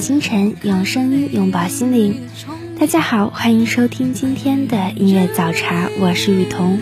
[0.00, 2.22] 清晨，用声音拥抱心灵。
[2.78, 6.80] 大家好，欢迎收听今天的音乐早茶，我是雨桐。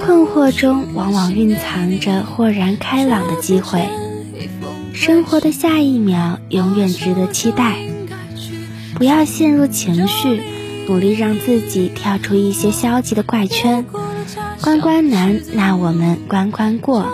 [0.00, 3.86] 困惑中往往蕴藏着豁然开朗的机会，
[4.94, 7.76] 生活的下一秒永远值得期待。
[8.94, 10.40] 不要陷入情绪，
[10.88, 13.84] 努力让自己跳出一些消极的怪圈。
[14.62, 17.06] 关关难，那我们关关过。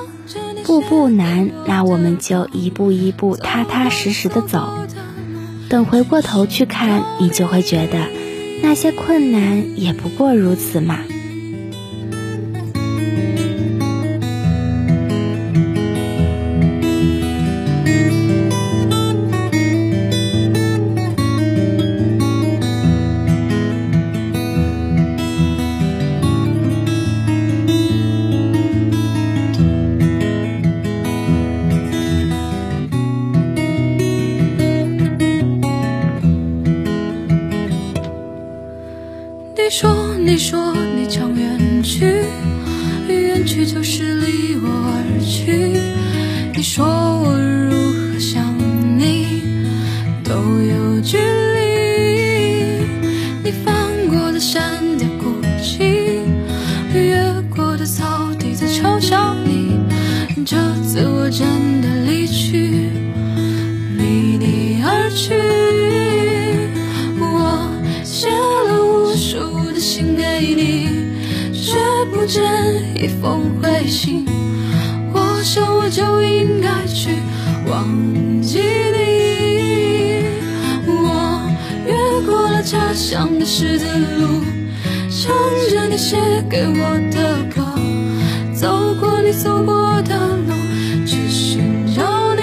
[0.72, 4.70] 步步难，那我们就一步一步踏踏实实的走。
[5.68, 8.06] 等回过头去看，你就会觉得，
[8.62, 11.00] 那些困难也不过如此嘛。
[43.52, 45.76] 去就是离我而去。
[46.56, 48.56] 你说我如何想
[48.98, 49.42] 你
[50.24, 52.86] 都有距离。
[53.44, 56.22] 你翻过的山巅孤寂，
[56.94, 57.22] 越
[57.54, 59.78] 过的草地在嘲笑你。
[60.46, 62.88] 这次我真的离去，
[63.98, 65.34] 离你而去。
[67.20, 67.70] 我
[68.02, 70.88] 写了无数的信给你，
[71.52, 71.76] 却
[72.10, 72.42] 不见
[72.96, 73.41] 一封
[73.92, 74.24] 回信，
[75.12, 77.10] 我想我就应该去
[77.68, 80.24] 忘记你。
[80.86, 81.44] 我
[81.86, 81.92] 越
[82.24, 83.84] 过了家乡的十字
[84.18, 84.42] 路，
[85.10, 85.34] 唱
[85.70, 86.16] 着你写
[86.48, 87.62] 给我的歌，
[88.54, 90.54] 走过你走过的路，
[91.04, 92.40] 去寻找你。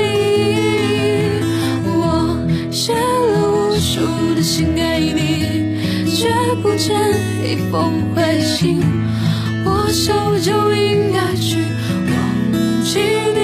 [1.97, 2.37] 我
[2.69, 6.29] 写了无数的信给你，却
[6.61, 6.95] 不见
[7.43, 8.83] 一封回信。
[9.65, 11.61] 我想我就应该去
[12.09, 12.17] 忘
[12.83, 12.99] 记
[13.35, 13.37] 你。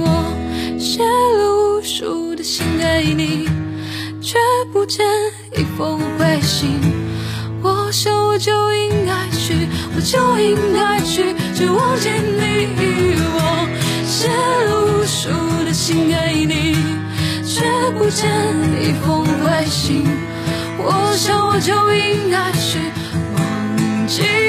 [0.00, 0.04] 我
[0.78, 3.48] 写了无数的信给你，
[4.20, 4.38] 却
[4.72, 5.04] 不见
[5.56, 6.80] 一封回信。
[7.62, 12.68] 我想我就应该去，我就应该去，去忘记你。
[13.36, 13.38] 我
[14.06, 15.30] 写了无数
[15.64, 16.76] 的信给你，
[17.44, 17.64] 却
[17.98, 18.30] 不见
[18.80, 20.04] 一封回信。
[20.76, 22.78] 我想我就应该去。
[24.06, 24.43] 记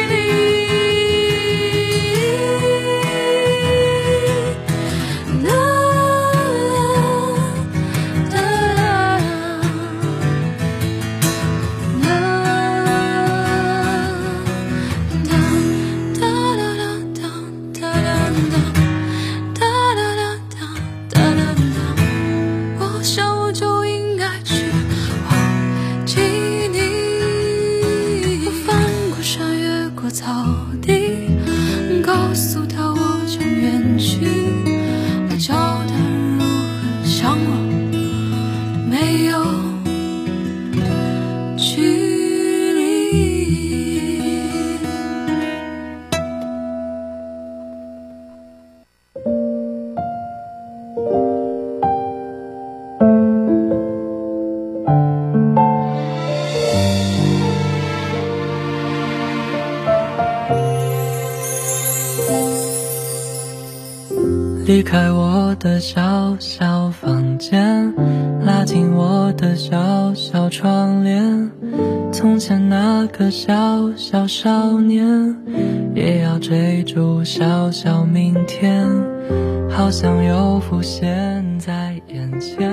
[80.05, 82.71] 像又浮现在眼前，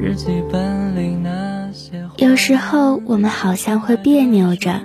[0.00, 2.04] 日记本里那些。
[2.16, 4.80] 有时候我们好像会别扭着，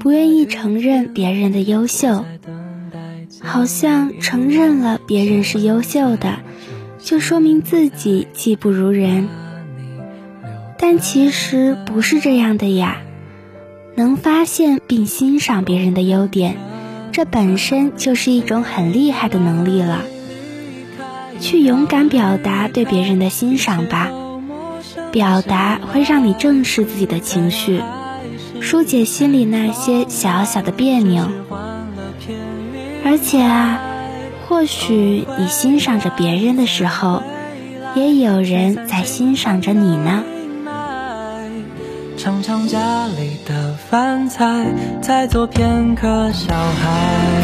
[0.00, 2.26] 不愿意承认别人的优秀。
[3.40, 6.40] 好像承认了别人是优秀的，
[6.98, 9.30] 就说明自己技不如人。
[10.76, 12.98] 但其实不是这样的呀。
[13.94, 16.58] 能发现并欣赏别人的优点，
[17.12, 20.02] 这本身就是一种很厉害的能力了。
[21.40, 24.08] 去勇敢表达对别人的欣赏吧，
[25.12, 27.80] 表达会让你正视自己的情绪，
[28.60, 31.26] 疏解心里那些小小的别扭。
[33.04, 33.80] 而且啊，
[34.46, 37.22] 或许你欣赏着别人的时候，
[37.94, 40.24] 也有人在欣赏着你呢。
[42.16, 44.66] 尝尝家里的饭菜，
[45.00, 47.37] 再做片刻小孩。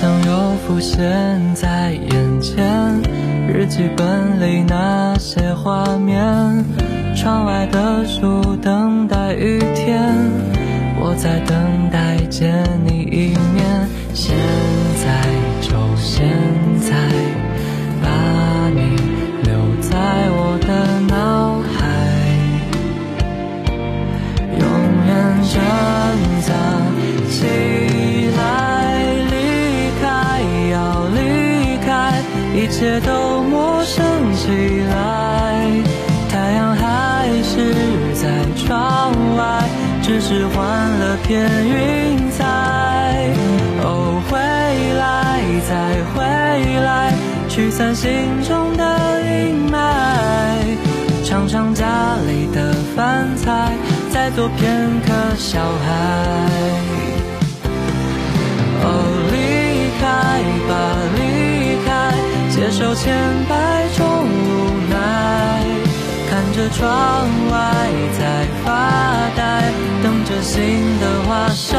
[0.00, 0.96] 像又浮现
[1.56, 3.02] 在眼前，
[3.48, 6.64] 日记本里那些画面，
[7.16, 10.14] 窗外的树等待雨天，
[11.00, 13.88] 我在等待见你一面。
[14.14, 14.36] 现
[15.02, 15.20] 在
[15.60, 16.28] 就现
[16.78, 16.94] 在，
[18.00, 18.06] 把
[18.68, 18.94] 你
[19.42, 19.98] 留在
[20.30, 21.76] 我的脑海，
[24.60, 24.62] 永
[25.08, 25.10] 远
[25.42, 25.58] 珍
[26.42, 26.54] 藏
[32.68, 34.04] 一切都陌生
[34.34, 34.50] 起
[34.90, 35.82] 来，
[36.28, 37.74] 太阳还是
[38.12, 39.64] 在窗外，
[40.02, 40.66] 只是换
[41.00, 42.44] 了片云彩。
[43.82, 44.36] 哦，回
[44.98, 45.72] 来，再
[46.12, 46.22] 回
[46.82, 47.14] 来，
[47.48, 48.10] 驱散心
[48.46, 49.78] 中的阴霾。
[51.24, 51.86] 尝尝家
[52.26, 53.72] 里的饭菜，
[54.12, 55.88] 再做片刻小孩。
[58.84, 58.86] 哦，
[59.32, 60.06] 离开
[60.68, 60.76] 吧，
[61.16, 61.17] 离。
[62.58, 63.14] 接受千
[63.48, 65.62] 百种无奈，
[66.28, 67.86] 看着窗外
[68.18, 69.72] 在发呆，
[70.02, 71.78] 等着新的花盛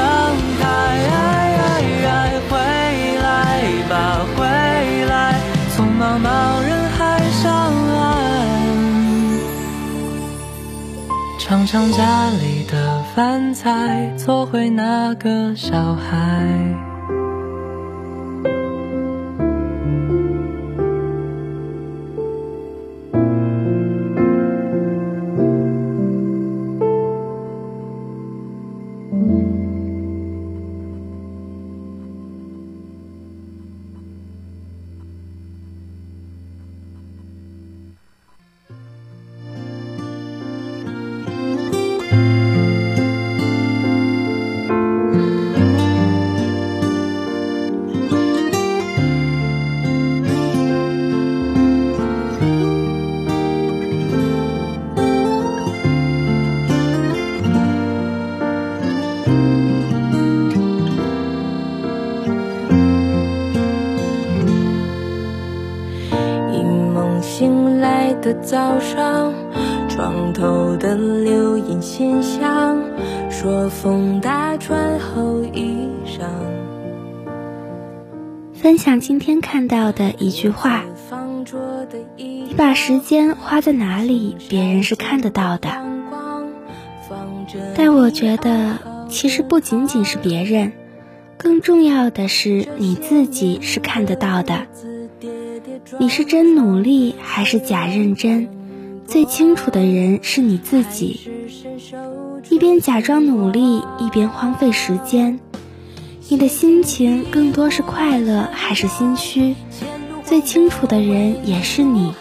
[0.58, 0.70] 开。
[2.50, 2.56] 回
[3.18, 4.46] 来吧，回
[5.06, 5.38] 来，
[5.76, 8.10] 从茫茫人海上岸，
[11.38, 16.89] 尝尝家里的饭菜，做回那个小孩。
[68.42, 69.34] 早上，
[69.90, 72.82] 床头的留言信箱，
[73.30, 76.22] 说风大穿厚衣裳。
[78.54, 80.84] 分享今天看到的一句话：
[82.18, 85.70] 你把时间花在哪里，别人是看得到的。
[87.76, 88.78] 但我觉得，
[89.10, 90.72] 其实不仅仅是别人，
[91.38, 94.66] 更重要的是你自己是看得到的。
[95.98, 98.48] 你是真努力还是假认真？
[99.08, 101.20] 最清楚的人是你自己。
[102.50, 105.40] 一边假装努力，一边荒废时间。
[106.28, 109.56] 你的心情更多是快乐还是心虚？
[110.24, 112.14] 最清楚的人也是你。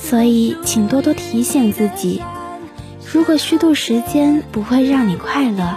[0.00, 2.20] 所以，请多多提醒自己：
[3.12, 5.76] 如果虚度时间不会让你快乐，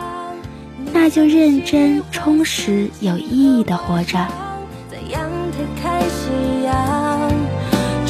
[0.93, 4.27] 那就认真、充实、有意义的活着。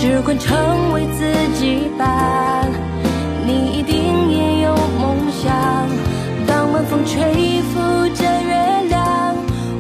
[0.06, 1.26] 只管成为自
[1.60, 2.64] 己吧，
[3.44, 5.52] 你一定也有梦想。
[6.46, 7.80] 当晚风吹拂
[8.14, 9.36] 着月亮，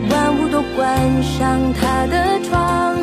[0.09, 2.97] 万物都关上它的窗，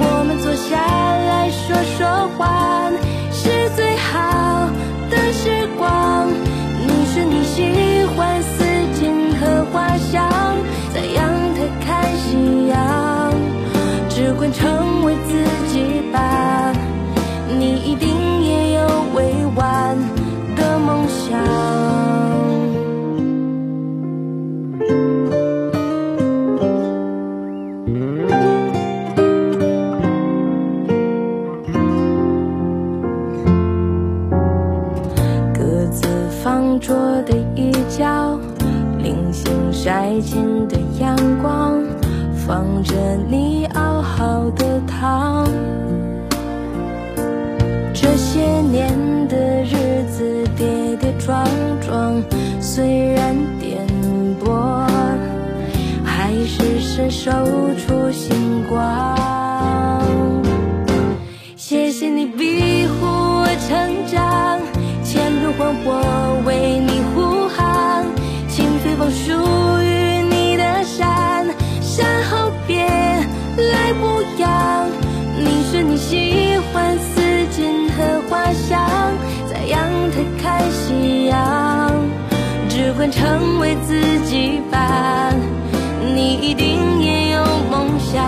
[0.00, 1.48] 我们坐下来。
[1.48, 2.90] 说说话，
[3.30, 4.68] 是最好
[5.08, 6.28] 的时光。
[6.80, 8.64] 你说你喜欢四
[8.98, 9.06] 季
[9.38, 10.28] 和花香，
[10.92, 11.22] 在阳
[11.54, 13.32] 台看夕阳，
[14.08, 15.63] 只管成为自己
[42.94, 43.53] 着你。
[83.24, 85.32] 成为自己吧。
[86.14, 88.22] 你一定也有梦想，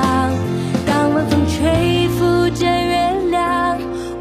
[0.87, 3.79] 当晚风吹拂着月亮，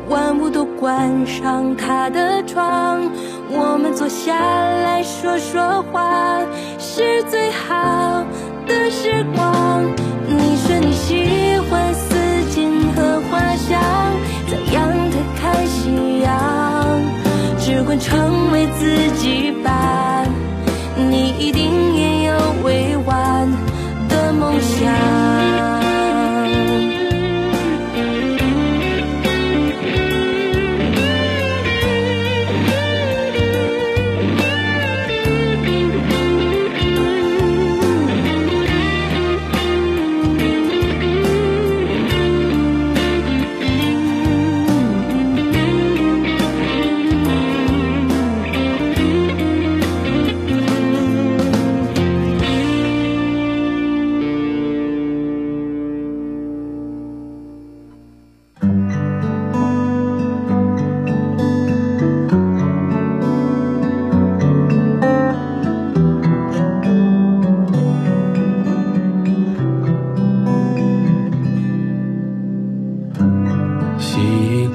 [0.10, 3.10] 万物都关上它的窗，
[3.50, 6.41] 我们坐下来说说话，
[6.77, 8.25] 是最好
[8.67, 9.82] 的时光。
[10.27, 12.17] 你说你喜欢四
[12.51, 13.79] 季和花香，
[14.51, 17.00] 在阳台看夕阳，
[17.60, 20.25] 只管成为自己吧。
[20.98, 23.04] 你一定也要为我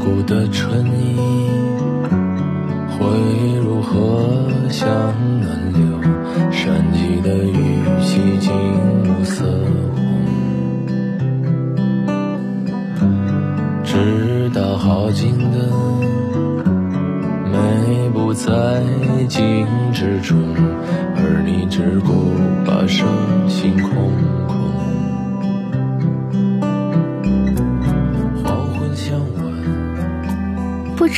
[0.01, 1.17] 习古的春意
[2.89, 4.41] 回忆如何
[4.71, 4.89] 向
[5.43, 5.81] 暖流？
[6.51, 7.70] 山脊的雨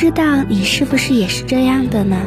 [0.03, 2.17] 知道你是不是也是这样的呢？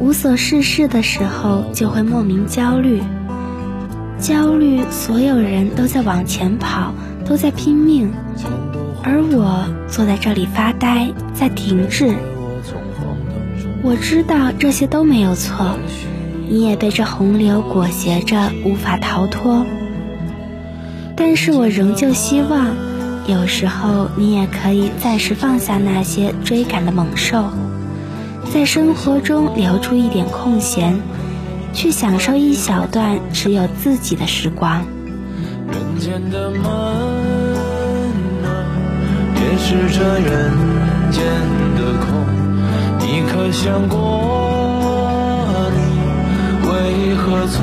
[0.00, 3.02] 无所事事的时候就会莫名焦虑，
[4.18, 6.94] 焦虑所有人都在往前跑，
[7.26, 8.10] 都在拼命，
[9.02, 12.14] 而我坐在这里发呆，在停滞。
[13.82, 15.78] 我知道这些都没有错，
[16.48, 19.66] 你也被这洪流裹挟着无法逃脱，
[21.14, 22.93] 但是我仍旧希望。
[23.26, 27.44] 有时候，你也可以暂时放下那些追赶的猛兽，
[28.52, 31.00] 在生活中留出一点空闲，
[31.72, 34.84] 去享受一小段只有自己的时光。
[35.72, 36.60] 人间的闷
[38.42, 38.52] 暖，
[39.36, 40.52] 也是这人
[41.10, 41.24] 间
[41.76, 42.12] 的空。
[42.98, 43.96] 你可想过，
[45.72, 45.78] 你
[46.68, 47.58] 为何匆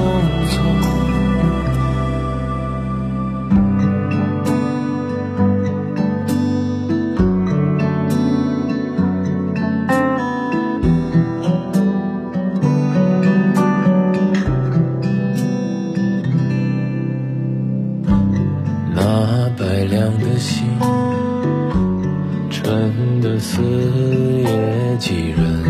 [23.42, 25.64] 四野几人。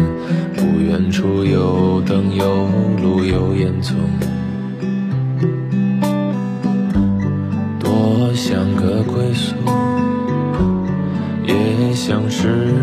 [0.55, 2.67] 不远处有灯有
[3.01, 3.93] 路有烟囱，
[7.79, 9.55] 多像个归宿，
[11.47, 12.75] 也像是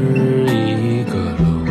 [0.47, 1.67] 一个梦。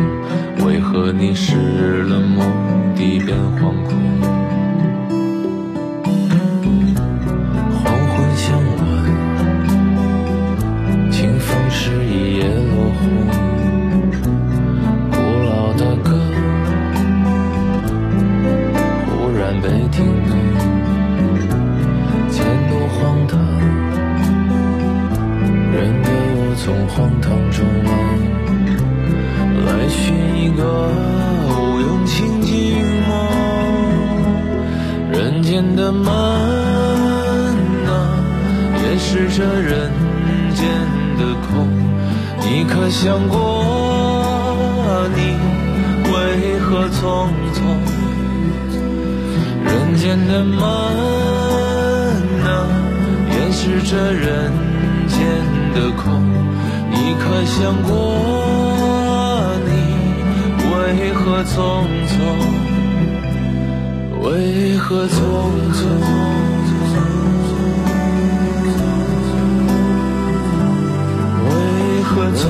[0.66, 2.46] 为何你失了梦，
[2.94, 3.87] 地变惶恐？
[46.68, 47.64] 何匆匆？
[49.64, 50.60] 人间的门
[52.44, 52.46] 啊，
[53.30, 54.52] 也是这人
[55.08, 55.16] 间
[55.74, 56.22] 的空。
[56.90, 57.90] 你可想过，
[59.64, 59.70] 你
[60.74, 60.74] 为
[61.14, 61.56] 何匆
[62.06, 62.12] 匆？
[64.20, 65.16] 为何匆
[65.72, 65.80] 匆？
[71.46, 71.48] 为
[72.04, 72.44] 何匆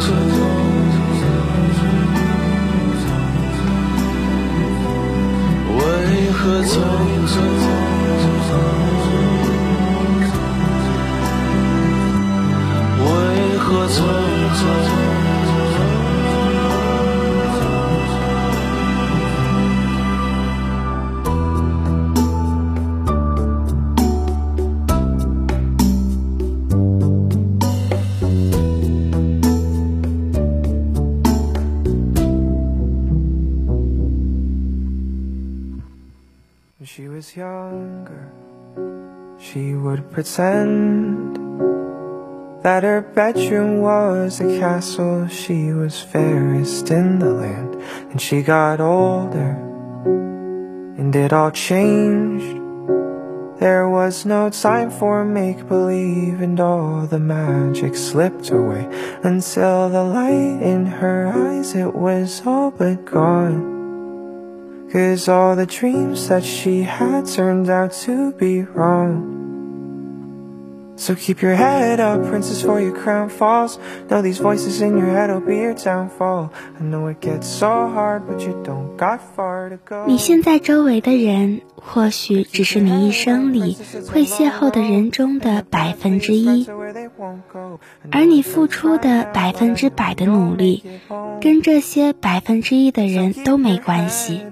[0.00, 0.49] 匆？
[6.10, 6.74] 为何匆
[7.24, 7.38] 匆？
[12.98, 13.06] 为
[13.58, 13.98] 何匆
[14.58, 15.29] 匆
[40.12, 41.36] pretend
[42.62, 45.28] that her bedroom was a castle.
[45.28, 47.80] She was fairest in the land.
[48.10, 49.52] And she got older,
[50.98, 52.58] and it all changed.
[53.60, 58.88] There was no time for make believe, and all the magic slipped away
[59.22, 63.78] until the light in her eyes it was all but gone.
[64.90, 69.39] Cause all the dreams that she had turned out to be wrong.
[71.00, 73.78] So keep your head up, princess, for your crown falls.
[74.10, 76.52] Know these voices in your head will be your downfall.
[76.78, 80.04] I know it gets so hard, but you don't got far to go.
[80.06, 83.78] 你现在周围的人，或许只是你一生里
[84.12, 86.66] 会邂逅的人中的百分之一，
[88.12, 90.84] 而你付出的百分之百的努力，
[91.40, 94.42] 跟这些百分之一的人都没关系。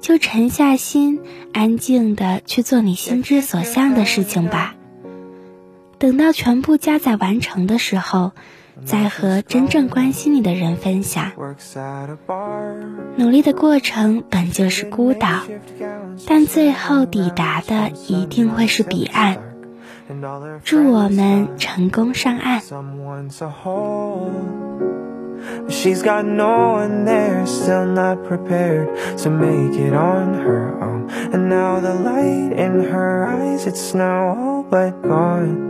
[0.00, 1.20] 就沉下心，
[1.52, 4.74] 安静的去做你心之所向的事情吧。
[6.00, 8.32] 等到全部加载完成的时候，
[8.86, 11.32] 再和真正关心你的人分享。
[13.16, 15.42] 努力的过程本就是孤岛，
[16.26, 19.36] 但最后抵达的一定会是彼岸。
[20.64, 22.62] 祝我们成功上岸。
[25.68, 28.88] She's got no one there, still not prepared
[29.22, 31.08] to make it on her own.
[31.32, 35.69] And now the light in her eyes, it's now all but gone.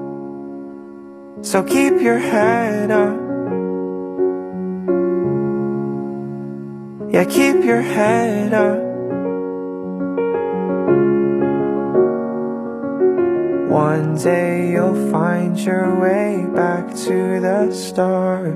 [1.43, 3.19] So keep your head up.
[7.11, 8.79] Yeah, keep your head up.
[13.71, 18.55] One day you'll find your way back to the start.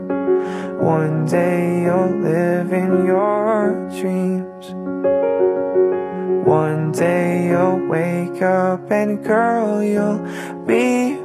[0.79, 4.65] One day you'll live in your dreams.
[6.47, 10.19] One day you'll wake up and girl, you'll
[10.67, 11.24] be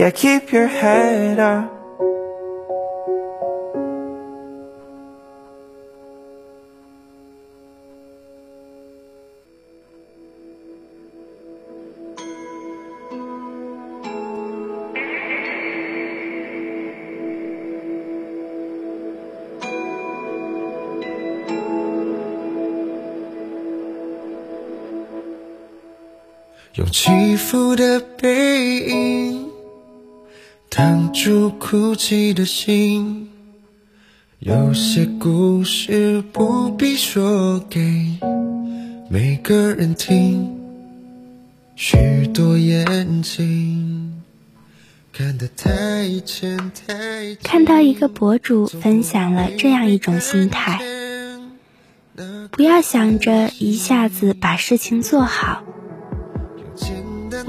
[0.00, 1.79] Yeah, keep your head up
[31.40, 33.30] 挡住哭泣的心，
[34.40, 37.80] 有些故事不必说给
[39.08, 40.54] 每个人听，
[41.76, 44.20] 许多眼睛
[45.14, 50.78] 看得太浅太看到一个博主分享了这样一种心态，
[52.50, 55.64] 不要想着一下子把事情做好。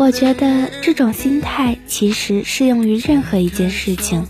[0.01, 4.25] 我觉得这种心态其实适用于任何一件事情。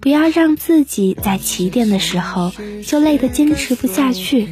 [0.00, 2.52] 不要让自己在起点的时候
[2.84, 4.48] 就累得坚持不下去。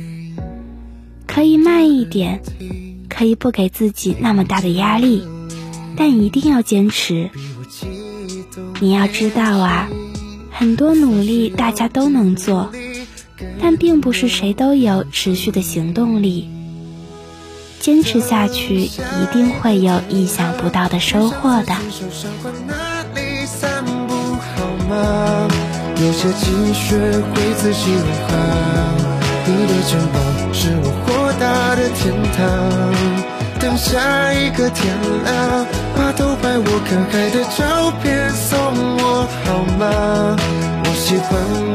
[1.26, 2.40] 可以慢一点，
[3.08, 5.24] 可以不给自己那么大的压力，
[5.96, 7.28] 但一定要坚持。
[8.78, 9.88] 你要知道啊，
[10.52, 12.70] 很多努力大家都能做，
[13.60, 16.48] 但并不是谁都有持续的行动力。
[17.80, 21.74] 坚持下去，一定会有意想不到的收获的。
[25.96, 28.36] 有些积雪会自己融化，
[29.46, 32.38] 你的肩膀是我豁达的天堂。
[33.58, 35.66] 等下一个天亮，
[35.96, 38.58] 把偷拍我可爱的照片送
[38.98, 40.36] 我好吗？
[40.84, 41.28] 我喜欢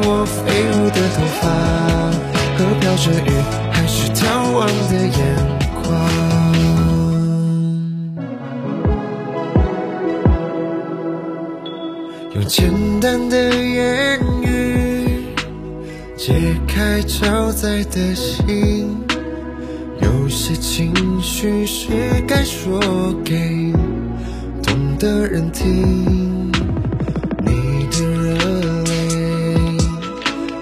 [0.03, 1.43] 我飞舞的头发
[2.57, 3.31] 和飘着雨
[3.71, 5.64] 还是眺望的眼。
[12.47, 15.34] 简单的言语
[16.15, 18.95] 解开超载的心，
[19.99, 21.88] 有些情绪是
[22.27, 22.79] 该说
[23.23, 23.73] 给
[24.62, 26.51] 懂的人听。
[27.41, 28.36] 你的热
[28.84, 29.77] 泪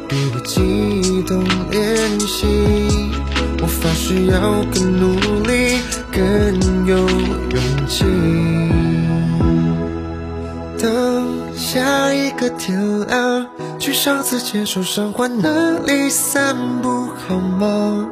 [0.08, 2.48] 比我激动怜惜。
[3.62, 8.53] 我发誓要更努力，更有勇气。
[11.74, 13.48] 下一个天亮，
[13.80, 18.08] 去上次牵手赏花那里散步好吗？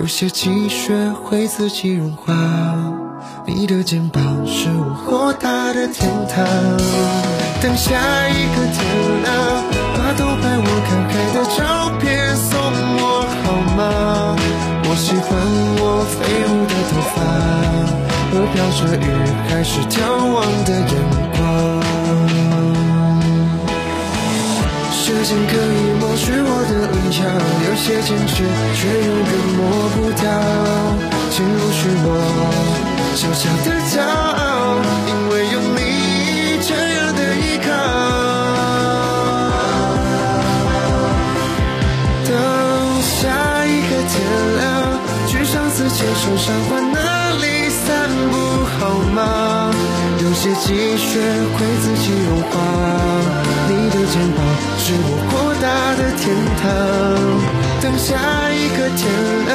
[0.00, 2.34] 有些积雪会自己融化，
[3.46, 6.44] 你的肩膀是我豁达的天堂。
[7.62, 8.82] 等下一个天
[9.22, 9.62] 亮，
[9.94, 12.58] 把偷拍我看海的照片送
[12.98, 13.44] 我好
[13.76, 14.34] 吗？
[14.90, 15.38] 我喜欢
[15.78, 16.18] 我飞
[16.50, 17.16] 舞的头发
[18.32, 19.08] 和飘着雨
[19.48, 20.02] 还是眺
[20.34, 21.27] 望的眼
[25.18, 25.58] 时间可以
[25.98, 27.18] 抹去我的棱角，
[27.66, 28.30] 有些坚持
[28.72, 29.60] 却永远抹
[29.96, 30.22] 不掉。
[31.30, 32.06] 请容许我
[33.16, 34.78] 小小的骄傲，
[35.08, 35.80] 因为有你
[36.62, 37.68] 这样的依靠。
[42.24, 42.30] 等
[43.02, 43.18] 下
[43.66, 44.14] 一个天
[44.58, 44.62] 亮。
[45.26, 46.96] 去上次牵手赏花那
[47.38, 48.32] 里散步
[48.78, 48.80] 好
[49.14, 49.18] 吗？
[50.38, 52.54] 有些积雪会自己融化，
[53.66, 54.38] 你的肩膀
[54.78, 55.66] 是我豁达
[55.98, 56.30] 的天
[56.62, 56.62] 堂。
[57.82, 58.14] 等下
[58.48, 59.02] 一个天
[59.48, 59.50] 亮，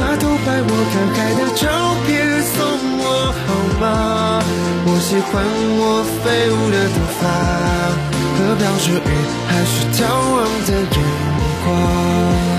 [0.00, 1.62] 把偷拍我看海的照
[2.04, 2.58] 片送
[2.98, 4.42] 我好吗？
[4.86, 5.30] 我喜欢
[5.78, 7.22] 我飞舞的头发
[8.34, 9.14] 和飘着雨
[9.46, 10.98] 还是眺望的眼
[11.64, 12.57] 光。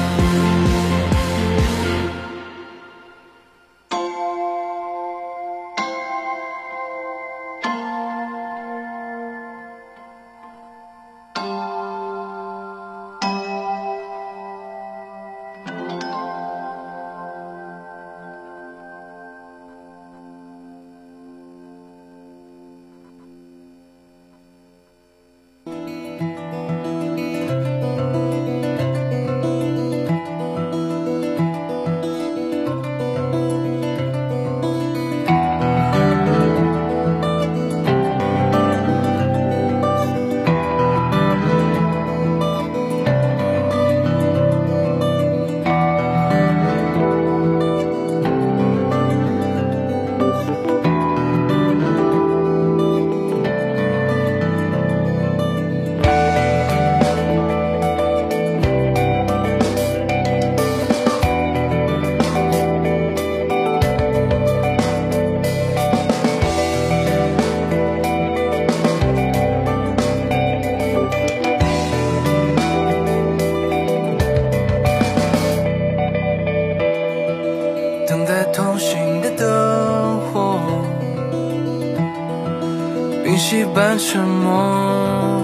[83.39, 85.41] 沉默，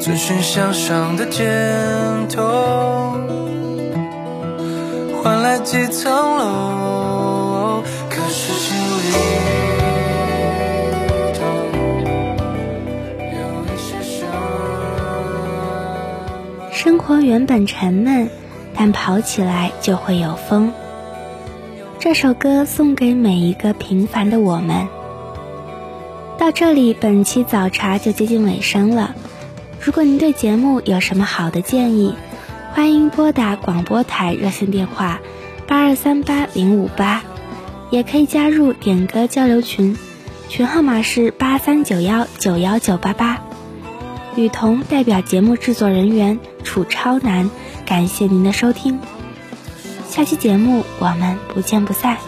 [0.00, 1.46] 遵循向上的箭
[2.28, 2.42] 头，
[5.22, 7.82] 换来几层楼。
[8.10, 9.12] 可是心里
[13.32, 14.28] 有一些伤。
[16.72, 18.28] 生活原本沉闷，
[18.76, 20.72] 但跑起来就会有风。
[22.00, 24.86] 这首歌送给每一个平凡的我们。
[26.38, 29.16] 到这里，本期早茶就接近尾声了。
[29.80, 32.14] 如果您对节目有什么好的建议，
[32.72, 35.18] 欢迎拨打广播台热线电话
[35.66, 37.24] 八二三八零五八，
[37.90, 39.96] 也可以加入点歌交流群，
[40.48, 43.42] 群号码是八三九幺九幺九八八。
[44.36, 47.50] 雨桐代表节目制作人员楚超南，
[47.84, 49.00] 感谢您的收听。
[50.08, 52.27] 下期节目我们不见不散。